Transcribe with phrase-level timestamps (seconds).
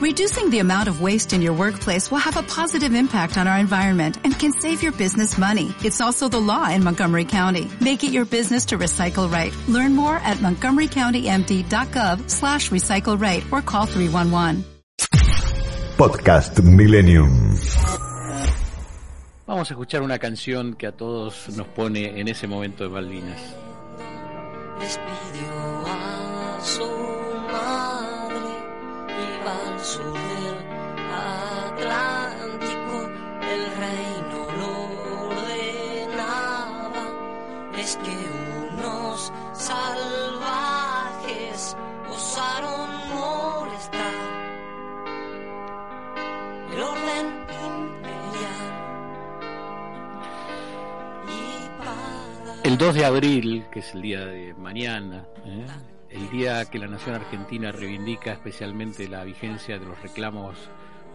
[0.00, 3.58] Reducing the amount of waste in your workplace will have a positive impact on our
[3.58, 5.74] environment and can save your business money.
[5.84, 7.70] It's also the law in Montgomery County.
[7.82, 9.52] Make it your business to recycle right.
[9.68, 14.64] Learn more at montgomerycountymd.gov slash recycle right or call 311.
[15.98, 17.58] Podcast Millennium.
[19.46, 23.54] Vamos a escuchar una canción que a todos nos pone en ese momento de Malvinas.
[43.08, 44.14] Molestar
[46.72, 47.26] el orden
[47.66, 48.60] imperial.
[51.28, 55.66] Y para El 2 de abril, que es el día de mañana, ¿eh?
[56.08, 60.56] el día que la nación argentina reivindica especialmente la vigencia de los reclamos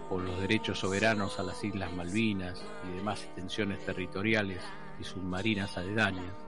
[0.10, 4.62] por los derechos soberanos a las Islas Malvinas y demás extensiones territoriales
[5.00, 6.45] y submarinas aledañas.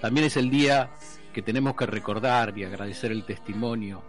[0.00, 0.90] También es el día
[1.32, 4.02] que tenemos que recordar y agradecer el testimonio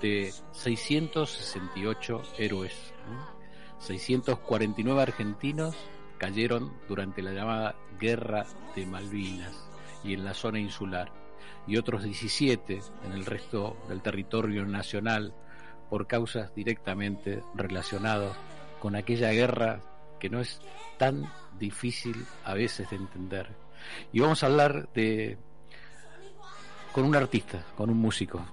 [0.00, 2.72] de 668 héroes.
[2.72, 3.40] ¿eh?
[3.80, 5.76] 649 argentinos
[6.18, 9.66] cayeron durante la llamada Guerra de Malvinas
[10.04, 11.12] y en la zona insular,
[11.66, 15.34] y otros 17 en el resto del territorio nacional
[15.88, 18.36] por causas directamente relacionadas
[18.80, 19.80] con aquella guerra
[20.18, 20.60] que no es
[20.98, 23.48] tan difícil a veces de entender.
[24.12, 25.38] Y vamos a hablar de
[26.92, 28.44] con un artista, con un músico.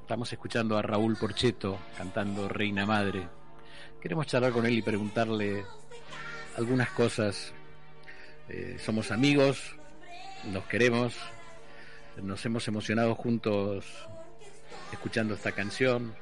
[0.00, 3.28] Estamos escuchando a Raúl Porcheto cantando Reina Madre.
[4.00, 5.64] Queremos charlar con él y preguntarle
[6.56, 7.52] algunas cosas.
[8.48, 9.76] Eh, somos amigos,
[10.52, 11.14] nos queremos,
[12.20, 13.86] nos hemos emocionado juntos
[14.92, 16.14] escuchando esta canción,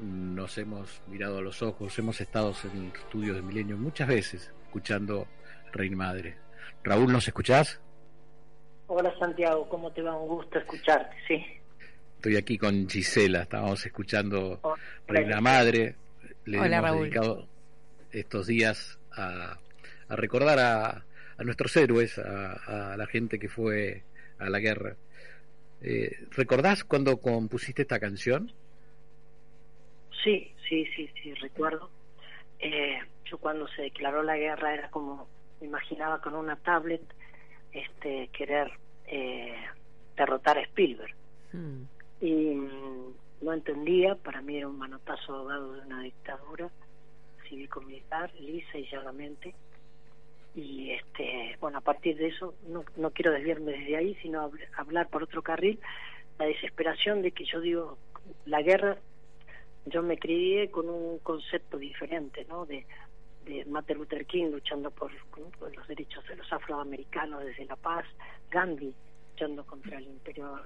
[0.00, 4.50] nos hemos mirado a los ojos, hemos estado en el estudio de Milenio muchas veces
[4.64, 5.28] escuchando
[5.72, 6.38] Reina Madre.
[6.82, 7.80] Raúl, ¿nos escuchás?
[8.86, 10.16] Hola Santiago, ¿cómo te va?
[10.16, 11.44] Un gusto escucharte, sí.
[12.16, 14.76] Estoy aquí con Gisela, estábamos escuchando Hola,
[15.06, 15.40] Reina.
[15.40, 15.94] Madre.
[16.46, 17.00] Le Hola, hemos Raúl.
[17.02, 17.46] dedicado
[18.12, 19.58] estos días a,
[20.08, 21.04] a recordar a,
[21.36, 24.02] a nuestros héroes, a, a la gente que fue
[24.38, 24.96] a la guerra.
[25.82, 28.52] Eh, ¿Recordás cuando compusiste esta canción?
[30.22, 31.90] Sí, sí, sí, sí, recuerdo.
[32.58, 35.28] Eh, yo cuando se declaró la guerra era como,
[35.60, 37.02] me imaginaba con una tablet,
[37.74, 38.70] este, querer
[39.06, 39.54] eh,
[40.16, 41.14] derrotar a Spielberg.
[41.52, 41.82] Mm.
[42.20, 46.70] Y mm, no entendía, para mí era un manotazo ahogado de una dictadura
[47.48, 49.54] cívico-militar, lisa y llanamente.
[50.54, 54.66] Y este, bueno, a partir de eso, no, no quiero desviarme desde ahí, sino habl-
[54.76, 55.78] hablar por otro carril,
[56.38, 57.98] la desesperación de que yo digo,
[58.46, 58.96] la guerra,
[59.86, 62.64] yo me crié con un concepto diferente, ¿no?
[62.66, 62.86] De,
[63.44, 65.10] de Martin Luther King luchando por,
[65.58, 68.04] por los derechos de los afroamericanos desde la paz,
[68.50, 68.94] Gandhi
[69.32, 70.60] luchando contra el imperio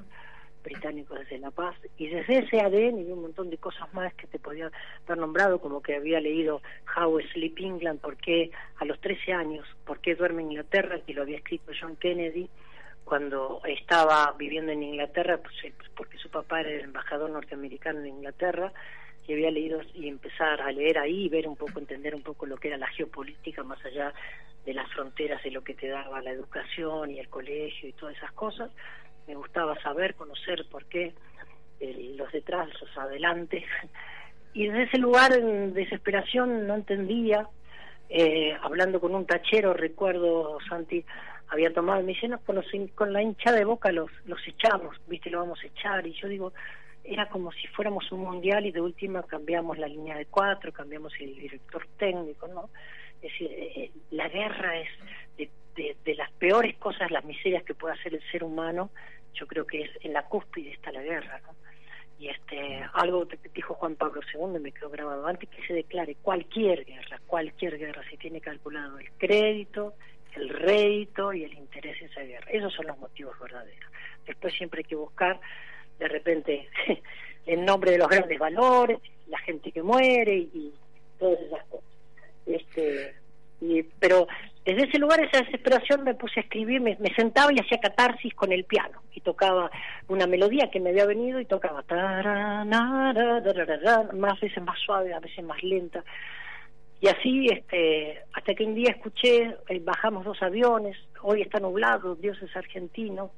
[0.63, 4.27] británico desde La Paz y desde ese ADN y un montón de cosas más que
[4.27, 4.71] te podía
[5.07, 6.61] haber nombrado como que había leído
[6.97, 11.39] How Sleep England porque a los 13 años por qué duerme Inglaterra que lo había
[11.39, 12.49] escrito John Kennedy
[13.05, 18.09] cuando estaba viviendo en Inglaterra pues, eh, porque su papá era el embajador norteamericano en
[18.09, 18.73] Inglaterra
[19.29, 22.57] y había leído y empezar a leer ahí ver un poco entender un poco lo
[22.57, 24.13] que era la geopolítica más allá
[24.65, 28.17] de las fronteras de lo que te daba la educación y el colegio y todas
[28.17, 28.71] esas cosas
[29.29, 31.13] me gustaba saber, conocer por qué
[31.81, 33.65] eh, los detrás, los adelante.
[34.55, 37.47] Y desde ese lugar, en desesperación, no entendía.
[38.09, 41.05] Eh, hablando con un tachero, recuerdo, Santi,
[41.49, 44.97] había tomado, me dice, no, con, los, con la hincha de boca los, los echamos,
[45.07, 46.05] viste, lo vamos a echar.
[46.07, 46.55] Y yo digo,
[47.09, 51.13] era como si fuéramos un mundial y de última cambiamos la línea de cuatro, cambiamos
[51.21, 52.71] el director técnico, ¿no?
[53.17, 54.89] Es decir, eh, la guerra es
[55.37, 58.91] de, de, de las peores cosas, las miserias que puede hacer el ser humano,
[59.35, 61.55] yo creo que es en la cúspide está la guerra, ¿no?
[62.19, 66.17] Y este, algo que dijo Juan Pablo II me quedó grabado antes que se declare
[66.17, 69.95] cualquier guerra, cualquier guerra, se tiene calculado el crédito,
[70.35, 72.51] el rédito y el interés en esa guerra.
[72.51, 73.91] Esos son los motivos verdaderos.
[74.27, 75.41] Después siempre hay que buscar,
[75.99, 76.69] de repente,
[77.47, 78.99] en nombre de los grandes valores,
[79.29, 80.73] la gente que muere y,
[81.19, 81.85] todas esas cosas.
[82.47, 83.15] Este,
[83.61, 84.29] y, pero
[84.65, 88.35] desde ese lugar, esa desesperación, me puse a escribir, me, me, sentaba y hacía catarsis
[88.35, 89.71] con el piano y tocaba
[90.09, 91.83] una melodía que me había venido y tocaba
[94.15, 96.05] más veces más suave, a veces más lenta.
[97.01, 102.17] Y así, este, hasta que un día escuché, eh, bajamos dos aviones, hoy está nublado,
[102.17, 103.31] Dios es argentino.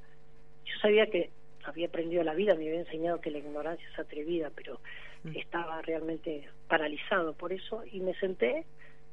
[0.64, 1.30] Yo sabía que
[1.70, 4.80] había aprendido la vida, me había enseñado que la ignorancia es atrevida, pero
[5.34, 8.64] estaba realmente paralizado por eso y me senté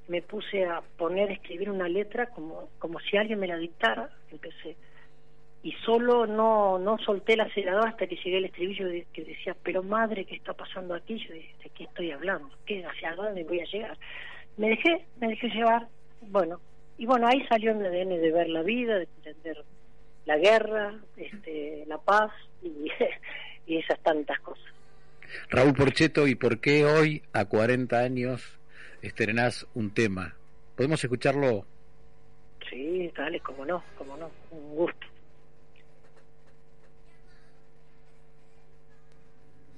[0.07, 4.09] me puse a poner a escribir una letra como como si alguien me la dictara
[4.31, 4.77] empecé
[5.63, 9.83] y solo no no solté el acelerador hasta que llegué al estribillo que decía pero
[9.83, 13.59] madre qué está pasando aquí yo dije de qué estoy hablando qué hacia dónde voy
[13.59, 13.97] a llegar
[14.55, 15.87] me dejé me dejé llevar
[16.21, 16.61] bueno
[16.97, 19.63] y bueno ahí salió mi ADN de ver la vida de entender
[20.27, 22.31] la guerra este la paz
[22.61, 22.91] y,
[23.65, 24.77] y esas tantas cosas
[25.49, 28.41] Raúl Porcheto, ¿y por qué hoy, a 40 años,
[29.01, 30.35] estrenás un tema?
[30.75, 31.65] ¿Podemos escucharlo?
[32.69, 35.07] Sí, dale, como no, como no, un gusto.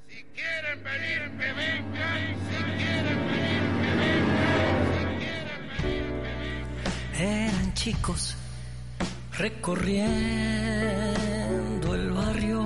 [0.07, 2.35] Si quieren venir, que vengan.
[2.49, 4.85] Si quieren venir, que vengan.
[4.93, 7.47] Si quieren venir, que vengan.
[7.47, 8.37] Eran chicos
[9.39, 12.61] recorriendo el barrio.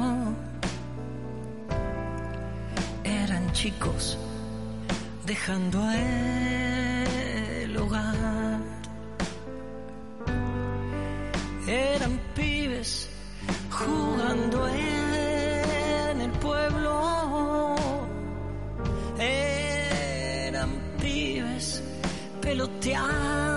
[3.04, 4.18] Eran chicos
[5.28, 8.60] dejando el hogar.
[11.68, 13.08] Eran pibes
[13.69, 17.76] jugando en el pueblo.
[19.19, 21.84] Eran pibes
[22.42, 23.53] peloteando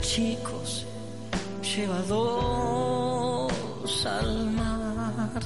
[0.00, 0.86] Chicos
[1.62, 3.52] llevados
[4.06, 5.40] al mar.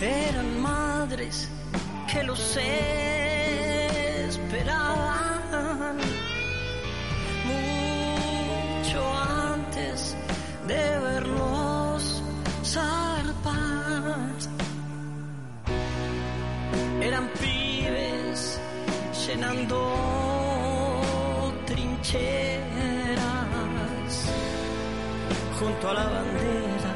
[0.00, 1.48] Eran madres
[2.10, 2.56] que los
[4.26, 5.96] esperaban
[7.46, 9.02] mucho
[9.52, 10.16] antes
[10.66, 12.22] de verlos
[12.64, 14.34] zarpar.
[17.00, 18.60] Eran pibes
[19.26, 20.39] llenando
[21.70, 23.20] trincheras
[25.58, 26.92] junto a la bandera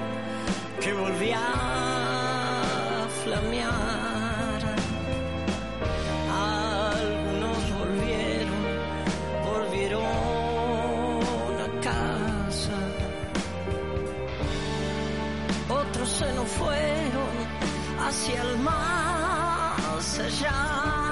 [0.81, 4.63] que volvía a flamear.
[6.51, 8.63] Algunos volvieron,
[9.53, 10.03] volvieron
[11.67, 12.79] a casa.
[15.69, 17.33] Otros se nos fueron
[18.07, 21.04] hacia el más allá.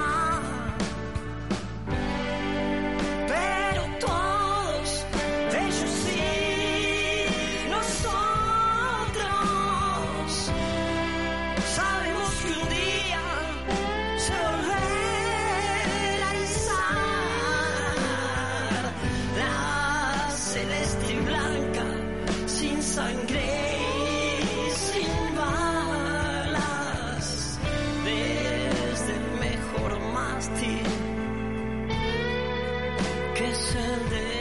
[28.05, 30.83] Desde el mejor mástil
[33.35, 34.32] que es el de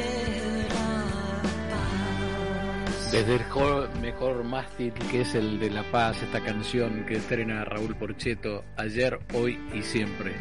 [3.11, 7.65] Desde el jo- mejor mástil que es el de La Paz, esta canción que estrena
[7.65, 10.31] Raúl Porcheto ayer, hoy y siempre.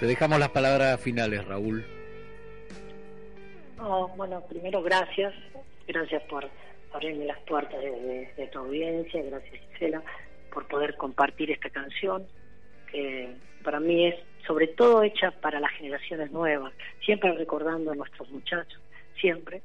[0.00, 1.84] Te dejamos las palabras finales, Raúl.
[3.78, 5.32] No, bueno, primero gracias,
[5.88, 6.48] gracias por
[6.92, 10.02] abrirme las puertas de, de- tu audiencia, gracias Gisela
[10.52, 12.26] por poder compartir esta canción
[12.90, 14.16] que para mí es
[14.46, 16.72] sobre todo hecha para las generaciones nuevas,
[17.04, 18.80] siempre recordando a nuestros muchachos,
[19.20, 19.62] siempre,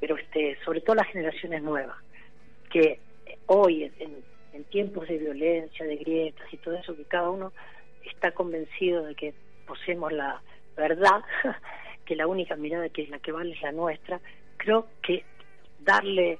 [0.00, 1.96] pero este sobre todo las generaciones nuevas,
[2.70, 3.00] que
[3.46, 4.16] hoy en,
[4.52, 7.52] en tiempos de violencia, de grietas y todo eso, que cada uno
[8.04, 9.34] está convencido de que
[9.66, 10.40] poseemos la
[10.76, 11.22] verdad,
[12.04, 14.20] que la única mirada que es la que vale es la nuestra,
[14.56, 15.24] creo que
[15.80, 16.38] darle,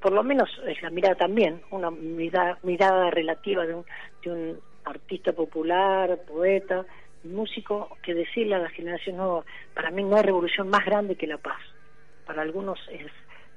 [0.00, 3.84] por lo menos es la mirada también, una mirada, mirada relativa de un,
[4.24, 6.84] de un artista popular, poeta,
[7.24, 11.26] músico, que decirle a la generación nueva, para mí no hay revolución más grande que
[11.26, 11.60] la paz.
[12.26, 13.10] Para algunos es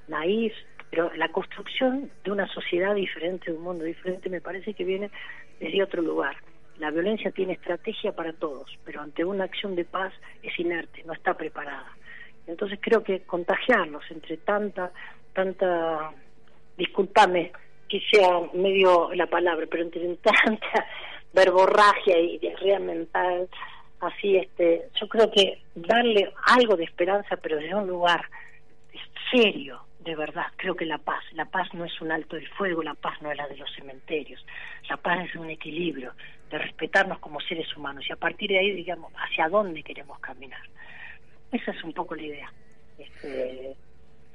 [0.07, 0.53] naif,
[0.89, 5.11] pero la construcción de una sociedad diferente, de un mundo diferente, me parece que viene
[5.59, 6.35] desde otro lugar.
[6.77, 11.13] La violencia tiene estrategia para todos, pero ante una acción de paz es inerte, no
[11.13, 11.91] está preparada.
[12.47, 14.91] Entonces creo que contagiarlos entre tanta,
[15.33, 16.11] tanta,
[16.77, 17.51] discúlpame
[17.87, 20.85] que sea medio la palabra, pero entre tanta
[21.33, 23.49] verborragia y diarrea mental,
[23.99, 28.23] así este, yo creo que darle algo de esperanza, pero desde un lugar
[29.31, 32.81] serio, de verdad, creo que la paz, la paz no es un alto del fuego,
[32.81, 34.45] la paz no es la de los cementerios,
[34.89, 36.13] la paz es un equilibrio,
[36.49, 40.61] de respetarnos como seres humanos y a partir de ahí, digamos, hacia dónde queremos caminar.
[41.51, 42.53] Esa es un poco la idea.
[42.97, 43.75] Este,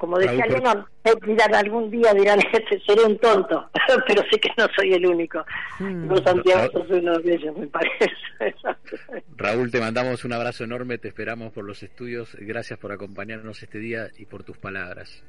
[0.04, 0.84] como decía Lennon,
[1.26, 3.70] dirán, algún día dirán, este, seré un tonto,
[4.06, 5.42] pero sé que no soy el único.
[5.78, 6.14] Hmm.
[6.22, 8.12] Santiago sos uno de ellos, me parece.
[9.38, 13.78] Raúl, te mandamos un abrazo enorme, te esperamos por los estudios, gracias por acompañarnos este
[13.78, 15.24] día y por tus palabras.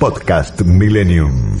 [0.00, 1.60] Podcast Millennium.